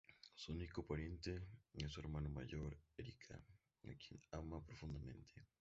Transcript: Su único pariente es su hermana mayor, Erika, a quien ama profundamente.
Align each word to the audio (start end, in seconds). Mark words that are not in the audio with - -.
Su 0.33 0.53
único 0.53 0.83
pariente 0.83 1.43
es 1.75 1.91
su 1.91 1.99
hermana 1.99 2.27
mayor, 2.27 2.75
Erika, 2.97 3.35
a 3.35 3.83
quien 3.99 4.19
ama 4.31 4.59
profundamente. 4.65 5.45